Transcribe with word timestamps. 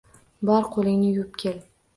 –Bor, 0.49 0.65
qo‘lingni 0.77 1.13
yuvib 1.13 1.39
kel 1.45 1.65